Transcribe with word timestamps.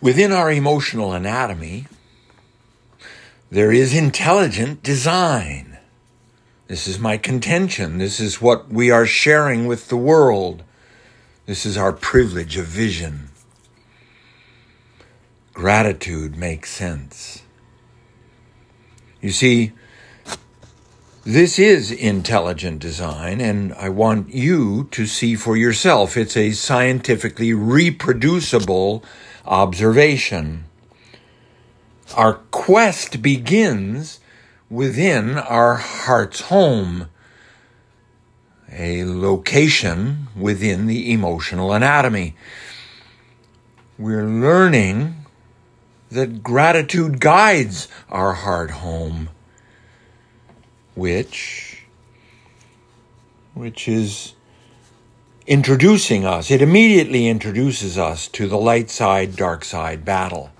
Within 0.00 0.32
our 0.32 0.50
emotional 0.50 1.12
anatomy, 1.12 1.86
there 3.50 3.72
is 3.72 3.94
intelligent 3.94 4.82
design. 4.82 5.78
This 6.68 6.86
is 6.86 6.98
my 6.98 7.16
contention. 7.16 7.98
This 7.98 8.20
is 8.20 8.40
what 8.40 8.68
we 8.68 8.90
are 8.90 9.06
sharing 9.06 9.66
with 9.66 9.88
the 9.88 9.96
world. 9.96 10.64
This 11.46 11.64
is 11.64 11.76
our 11.76 11.92
privilege 11.92 12.56
of 12.56 12.66
vision. 12.66 13.30
Gratitude 15.54 16.36
makes 16.36 16.70
sense. 16.70 17.42
You 19.22 19.30
see, 19.30 19.72
this 21.26 21.58
is 21.58 21.90
intelligent 21.90 22.78
design, 22.78 23.40
and 23.40 23.74
I 23.74 23.88
want 23.88 24.32
you 24.32 24.84
to 24.92 25.06
see 25.06 25.34
for 25.34 25.56
yourself. 25.56 26.16
It's 26.16 26.36
a 26.36 26.52
scientifically 26.52 27.52
reproducible 27.52 29.02
observation. 29.44 30.66
Our 32.14 32.34
quest 32.52 33.22
begins 33.22 34.20
within 34.70 35.36
our 35.36 35.74
heart's 35.74 36.42
home, 36.42 37.08
a 38.70 39.04
location 39.04 40.28
within 40.36 40.86
the 40.86 41.12
emotional 41.12 41.72
anatomy. 41.72 42.36
We're 43.98 44.28
learning 44.28 45.26
that 46.08 46.44
gratitude 46.44 47.18
guides 47.18 47.88
our 48.08 48.34
heart 48.34 48.70
home 48.70 49.30
which 50.96 51.84
which 53.54 53.86
is 53.88 54.34
introducing 55.46 56.26
us. 56.26 56.50
It 56.50 56.60
immediately 56.60 57.26
introduces 57.26 57.96
us 57.96 58.28
to 58.28 58.48
the 58.48 58.58
light 58.58 58.90
side, 58.90 59.36
dark 59.36 59.64
side 59.64 60.04
battle. 60.04 60.50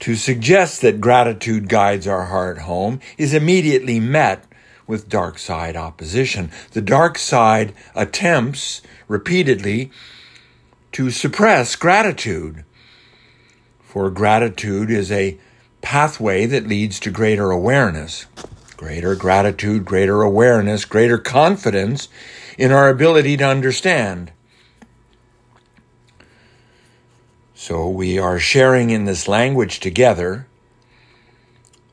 To 0.00 0.14
suggest 0.14 0.80
that 0.82 1.00
gratitude 1.00 1.68
guides 1.68 2.06
our 2.06 2.26
heart 2.26 2.58
home 2.58 3.00
is 3.18 3.34
immediately 3.34 3.98
met 4.00 4.44
with 4.86 5.08
dark 5.08 5.38
side 5.38 5.76
opposition. 5.76 6.50
The 6.72 6.80
dark 6.80 7.18
side 7.18 7.74
attempts 7.94 8.82
repeatedly 9.08 9.90
to 10.92 11.10
suppress 11.10 11.76
gratitude. 11.76 12.64
For 13.80 14.10
gratitude 14.10 14.90
is 14.90 15.10
a 15.10 15.38
pathway 15.82 16.46
that 16.46 16.66
leads 16.66 17.00
to 17.00 17.10
greater 17.10 17.50
awareness 17.50 18.26
greater 18.76 19.14
gratitude, 19.14 19.84
greater 19.84 20.22
awareness, 20.22 20.84
greater 20.84 21.18
confidence 21.18 22.08
in 22.58 22.72
our 22.72 22.88
ability 22.88 23.36
to 23.36 23.44
understand. 23.44 24.32
So 27.54 27.88
we 27.88 28.18
are 28.18 28.38
sharing 28.38 28.90
in 28.90 29.06
this 29.06 29.26
language 29.26 29.80
together 29.80 30.46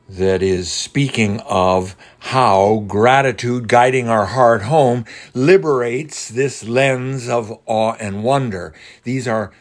that 0.08 0.42
is 0.42 0.70
speaking 0.70 1.40
of 1.40 1.96
how 2.18 2.84
gratitude 2.86 3.68
guiding 3.68 4.08
our 4.08 4.26
heart 4.26 4.62
home 4.62 5.04
liberates 5.32 6.28
this 6.28 6.62
lens 6.64 7.28
of 7.28 7.58
awe 7.64 7.94
and 7.98 8.22
wonder. 8.22 8.74
These 9.04 9.26
are 9.26 9.52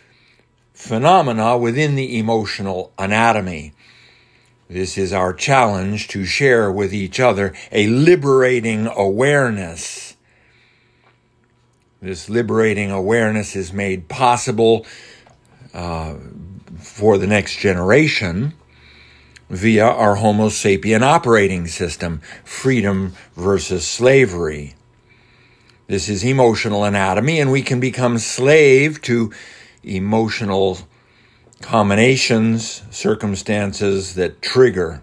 phenomena 0.74 1.58
within 1.58 1.96
the 1.96 2.20
emotional 2.20 2.92
anatomy. 2.98 3.74
This 4.74 4.98
is 4.98 5.14
our 5.14 5.34
challenge 5.36 6.08
to 6.08 6.26
share 6.26 6.72
with 6.72 6.96
each 6.96 7.20
other 7.20 7.54
a 7.72 7.86
liberating 7.86 8.88
awareness. 8.88 10.16
This 12.02 12.28
liberating 12.28 12.90
awareness 12.90 13.56
is 13.56 13.72
made 13.72 14.10
possible 14.10 14.88
uh, 15.76 16.16
for 16.80 17.20
the 17.20 17.28
next 17.28 17.58
generation 17.58 18.56
via 19.48 19.86
our 19.86 20.16
Homo 20.16 20.50
sapien 20.50 21.04
operating 21.04 21.68
system, 21.68 22.22
freedom 22.44 23.14
versus 23.36 23.86
slavery. 23.86 24.73
This 25.86 26.10
is 26.10 26.23
emotional 26.23 26.83
anatomy, 26.83 27.39
and 27.39 27.52
we 27.52 27.62
can 27.62 27.80
become 27.80 28.17
slave 28.17 29.04
to 29.04 29.32
emotional 29.83 30.80
combinations, 31.64 32.84
circumstances 32.92 34.16
that 34.16 34.42
trigger 34.42 35.02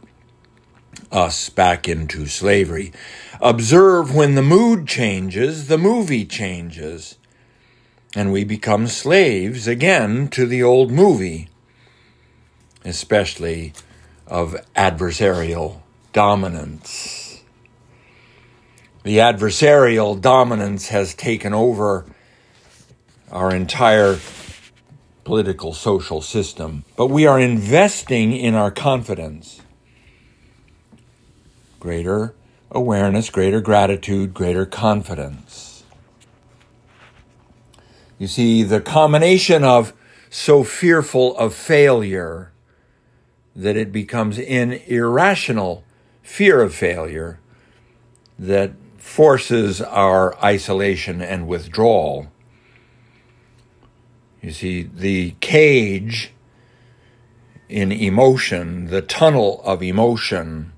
us 1.10 1.48
back 1.48 1.88
into 1.88 2.26
slavery. 2.26 2.92
Observe 3.40 4.14
when 4.14 4.34
the 4.34 4.42
mood 4.42 4.86
changes, 4.86 5.66
the 5.68 5.78
movie 5.78 6.26
changes, 6.26 7.16
and 8.14 8.30
we 8.30 8.44
become 8.44 8.86
slaves 8.86 9.66
again 9.66 10.28
to 10.28 10.44
the 10.44 10.62
old 10.62 10.92
movie, 10.92 11.48
especially 12.84 13.72
of 14.26 14.54
adversarial 14.76 15.80
dominance. 16.12 17.42
The 19.02 19.16
adversarial 19.16 20.20
dominance 20.20 20.88
has 20.88 21.14
taken 21.14 21.54
over 21.54 22.04
our 23.32 23.54
entire 23.54 24.16
political 25.24 25.72
social 25.72 26.20
system, 26.20 26.84
but 26.96 27.06
we 27.06 27.26
are 27.26 27.38
investing 27.38 28.32
in 28.32 28.54
our 28.54 28.70
confidence. 28.70 29.60
Greater 31.78 32.34
awareness, 32.70 33.30
greater 33.30 33.60
gratitude, 33.60 34.32
greater 34.32 34.64
confidence. 34.64 35.82
You 38.18 38.26
see, 38.26 38.62
the 38.62 38.80
combination 38.80 39.64
of 39.64 39.92
so 40.28 40.62
fearful 40.62 41.36
of 41.36 41.54
failure 41.54 42.52
that 43.56 43.76
it 43.76 43.90
becomes 43.90 44.38
an 44.38 44.72
irrational 44.86 45.84
fear 46.22 46.62
of 46.62 46.74
failure 46.74 47.40
that 48.38 48.72
forces 48.98 49.80
our 49.82 50.38
isolation 50.44 51.20
and 51.20 51.48
withdrawal 51.48 52.30
you 54.42 54.52
see, 54.52 54.82
the 54.82 55.32
cage 55.40 56.32
in 57.68 57.92
emotion, 57.92 58.86
the 58.86 59.02
tunnel 59.02 59.60
of 59.64 59.82
emotion, 59.82 60.72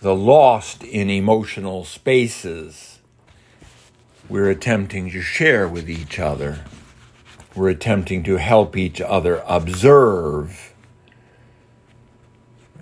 the 0.00 0.14
lost 0.14 0.84
in 0.84 1.10
emotional 1.10 1.84
spaces, 1.84 3.00
we're 4.28 4.50
attempting 4.50 5.10
to 5.10 5.20
share 5.20 5.68
with 5.68 5.88
each 5.90 6.18
other. 6.18 6.64
We're 7.54 7.70
attempting 7.70 8.22
to 8.24 8.36
help 8.36 8.76
each 8.76 9.00
other 9.00 9.42
observe. 9.46 10.74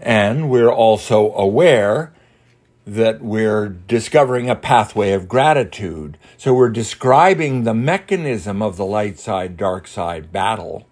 And 0.00 0.50
we're 0.50 0.72
also 0.72 1.32
aware 1.34 2.12
that 2.86 3.22
we're 3.22 3.68
discovering 3.68 4.50
a 4.50 4.56
pathway 4.56 5.12
of 5.12 5.28
gratitude. 5.28 6.18
So 6.36 6.52
we're 6.52 6.68
describing 6.68 7.64
the 7.64 7.74
mechanism 7.74 8.60
of 8.60 8.76
the 8.76 8.84
light 8.84 9.18
side, 9.18 9.56
dark 9.56 9.86
side 9.86 10.30
battle, 10.30 10.86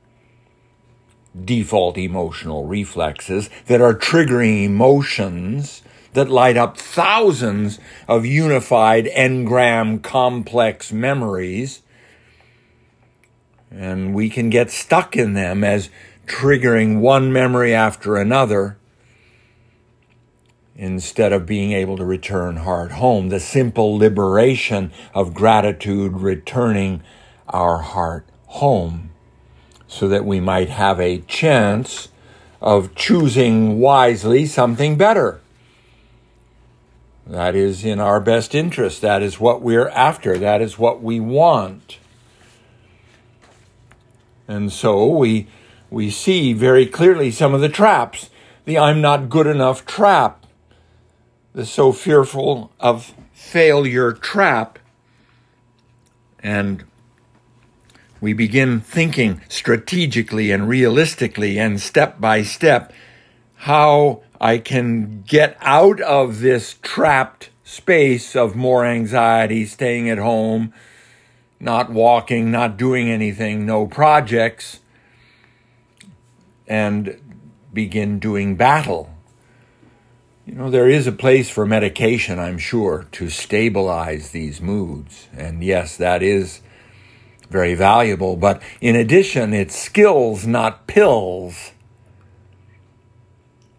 default 1.38 1.98
emotional 1.98 2.64
reflexes 2.64 3.50
that 3.66 3.80
are 3.80 3.94
triggering 3.94 4.64
emotions 4.64 5.82
that 6.14 6.30
light 6.30 6.56
up 6.56 6.76
thousands 6.76 7.78
of 8.06 8.26
unified 8.26 9.06
engram 9.06 10.02
complex 10.02 10.92
memories. 10.92 11.82
And 13.70 14.14
we 14.14 14.28
can 14.28 14.50
get 14.50 14.70
stuck 14.70 15.16
in 15.16 15.32
them 15.32 15.64
as 15.64 15.88
triggering 16.26 17.00
one 17.00 17.32
memory 17.32 17.74
after 17.74 18.16
another 18.16 18.78
instead 20.82 21.32
of 21.32 21.46
being 21.46 21.70
able 21.70 21.96
to 21.96 22.04
return 22.04 22.56
heart 22.56 22.90
home. 22.90 23.28
The 23.28 23.38
simple 23.38 23.96
liberation 23.96 24.90
of 25.14 25.32
gratitude 25.32 26.14
returning 26.14 27.04
our 27.48 27.78
heart 27.78 28.26
home 28.46 29.10
so 29.86 30.08
that 30.08 30.24
we 30.24 30.40
might 30.40 30.68
have 30.68 30.98
a 30.98 31.20
chance 31.20 32.08
of 32.60 32.96
choosing 32.96 33.78
wisely 33.78 34.44
something 34.44 34.96
better. 34.96 35.40
That 37.28 37.54
is 37.54 37.84
in 37.84 38.00
our 38.00 38.20
best 38.20 38.52
interest. 38.52 39.02
That 39.02 39.22
is 39.22 39.38
what 39.38 39.62
we're 39.62 39.90
after. 39.90 40.36
That 40.36 40.60
is 40.60 40.80
what 40.80 41.00
we 41.00 41.20
want. 41.20 41.98
And 44.48 44.72
so 44.72 45.06
we, 45.06 45.46
we 45.90 46.10
see 46.10 46.52
very 46.52 46.86
clearly 46.86 47.30
some 47.30 47.54
of 47.54 47.60
the 47.60 47.68
traps. 47.68 48.30
The 48.64 48.78
I'm 48.78 49.00
not 49.00 49.28
good 49.28 49.46
enough 49.46 49.86
trap 49.86 50.41
the 51.54 51.66
so 51.66 51.92
fearful 51.92 52.72
of 52.80 53.14
failure 53.32 54.12
trap. 54.12 54.78
And 56.42 56.84
we 58.20 58.32
begin 58.32 58.80
thinking 58.80 59.40
strategically 59.48 60.50
and 60.50 60.68
realistically 60.68 61.58
and 61.58 61.80
step 61.80 62.20
by 62.20 62.42
step 62.42 62.92
how 63.56 64.22
I 64.40 64.58
can 64.58 65.22
get 65.22 65.56
out 65.60 66.00
of 66.00 66.40
this 66.40 66.76
trapped 66.82 67.50
space 67.64 68.34
of 68.34 68.56
more 68.56 68.84
anxiety, 68.84 69.64
staying 69.66 70.10
at 70.10 70.18
home, 70.18 70.74
not 71.60 71.90
walking, 71.90 72.50
not 72.50 72.76
doing 72.76 73.08
anything, 73.08 73.64
no 73.64 73.86
projects, 73.86 74.80
and 76.66 77.18
begin 77.72 78.18
doing 78.18 78.56
battle. 78.56 79.10
You 80.52 80.58
know, 80.58 80.70
there 80.70 80.90
is 80.90 81.06
a 81.06 81.12
place 81.12 81.48
for 81.48 81.64
medication, 81.64 82.38
I'm 82.38 82.58
sure, 82.58 83.06
to 83.12 83.30
stabilize 83.30 84.32
these 84.32 84.60
moods. 84.60 85.28
And 85.34 85.64
yes, 85.64 85.96
that 85.96 86.22
is 86.22 86.60
very 87.48 87.74
valuable. 87.74 88.36
But 88.36 88.60
in 88.78 88.94
addition, 88.94 89.54
it's 89.54 89.74
skills, 89.74 90.46
not 90.46 90.86
pills. 90.86 91.72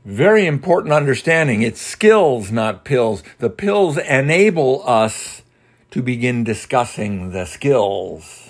Very 0.03 0.47
important 0.47 0.93
understanding. 0.93 1.61
It's 1.61 1.79
skills, 1.79 2.51
not 2.51 2.83
pills. 2.83 3.21
The 3.37 3.51
pills 3.51 3.99
enable 3.99 4.81
us 4.89 5.43
to 5.91 6.01
begin 6.01 6.43
discussing 6.43 7.33
the 7.33 7.45
skills. 7.45 8.49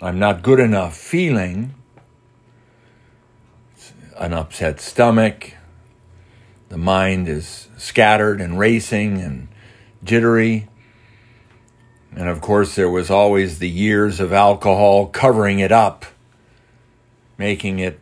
I'm 0.00 0.18
not 0.18 0.42
good 0.42 0.58
enough 0.58 0.96
feeling, 0.96 1.74
an 4.22 4.32
upset 4.32 4.80
stomach, 4.80 5.54
the 6.68 6.78
mind 6.78 7.28
is 7.28 7.68
scattered 7.76 8.40
and 8.40 8.56
racing 8.56 9.20
and 9.20 9.48
jittery. 10.04 10.68
And 12.14 12.28
of 12.28 12.40
course, 12.40 12.76
there 12.76 12.88
was 12.88 13.10
always 13.10 13.58
the 13.58 13.68
years 13.68 14.20
of 14.20 14.32
alcohol 14.32 15.06
covering 15.06 15.58
it 15.58 15.72
up, 15.72 16.06
making 17.36 17.80
it 17.80 17.98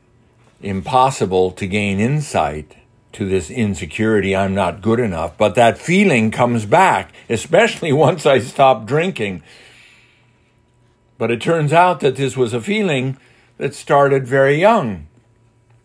impossible 0.60 1.52
to 1.52 1.66
gain 1.66 1.98
insight 1.98 2.76
to 3.12 3.26
this 3.26 3.50
insecurity 3.50 4.36
I'm 4.36 4.54
not 4.54 4.82
good 4.82 5.00
enough. 5.00 5.38
But 5.38 5.54
that 5.54 5.78
feeling 5.78 6.30
comes 6.30 6.66
back, 6.66 7.14
especially 7.30 7.92
once 7.94 8.26
I 8.26 8.40
stop 8.40 8.84
drinking. 8.84 9.42
But 11.16 11.30
it 11.30 11.40
turns 11.40 11.72
out 11.72 12.00
that 12.00 12.16
this 12.16 12.36
was 12.36 12.52
a 12.52 12.60
feeling 12.60 13.16
that 13.56 13.74
started 13.74 14.26
very 14.26 14.60
young. 14.60 15.06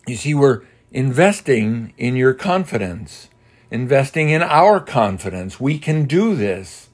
You 0.06 0.14
see, 0.14 0.34
we're 0.34 0.62
investing 0.92 1.92
in 1.98 2.14
your 2.14 2.32
confidence, 2.32 3.28
investing 3.72 4.30
in 4.30 4.40
our 4.40 4.78
confidence. 4.78 5.58
We 5.58 5.80
can 5.80 6.04
do 6.04 6.36
this. 6.36 6.88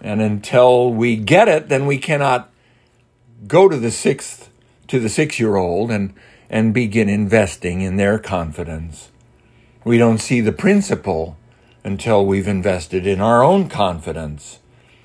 And 0.00 0.20
until 0.20 0.92
we 0.92 1.16
get 1.16 1.48
it, 1.48 1.70
then 1.70 1.86
we 1.86 1.96
cannot 1.96 2.50
go 3.46 3.66
to 3.66 3.78
the 3.78 3.90
sixth, 3.90 4.50
to 4.88 5.00
the 5.00 5.08
six 5.08 5.40
year 5.40 5.56
old 5.56 5.90
and, 5.90 6.12
and 6.50 6.74
begin 6.74 7.08
investing 7.08 7.80
in 7.80 7.96
their 7.96 8.18
confidence. 8.18 9.10
We 9.84 9.96
don't 9.96 10.18
see 10.18 10.42
the 10.42 10.52
principle 10.52 11.38
until 11.82 12.26
we've 12.26 12.46
invested 12.46 13.06
in 13.06 13.22
our 13.22 13.42
own 13.42 13.70
confidence 13.70 14.58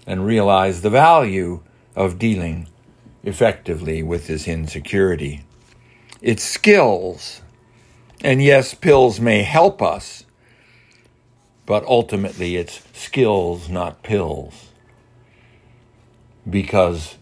and 0.05 0.25
realize 0.25 0.81
the 0.81 0.89
value 0.89 1.61
of 1.95 2.19
dealing 2.19 2.67
effectively 3.23 4.03
with 4.03 4.27
this 4.27 4.45
insecurity. 4.45 5.45
It's 6.23 6.41
skills. 6.41 7.41
And 8.23 8.41
yes, 8.41 8.73
pills 8.73 9.19
may 9.19 9.43
help 9.43 9.81
us, 9.81 10.23
but 11.65 11.83
ultimately 11.83 12.55
it's 12.55 12.81
skills, 12.93 13.67
not 13.67 14.03
pills. 14.03 14.69
Because 16.49 17.17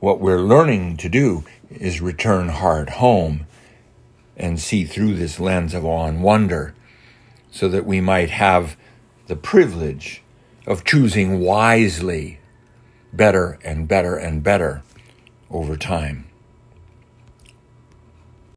what 0.00 0.18
we're 0.18 0.40
learning 0.40 0.96
to 0.96 1.08
do 1.08 1.44
is 1.70 2.00
return 2.00 2.48
heart 2.48 2.90
home 2.90 3.46
and 4.36 4.58
see 4.58 4.86
through 4.86 5.14
this 5.14 5.38
lens 5.38 5.72
of 5.72 5.84
awe 5.84 6.06
and 6.06 6.24
wonder 6.24 6.74
so 7.52 7.68
that 7.68 7.86
we 7.86 8.00
might 8.00 8.30
have 8.30 8.76
the 9.28 9.36
privilege 9.36 10.20
of 10.66 10.82
choosing 10.82 11.38
wisely 11.38 12.40
better 13.12 13.60
and 13.62 13.86
better 13.86 14.16
and 14.16 14.42
better 14.42 14.82
over 15.48 15.76
time. 15.76 16.24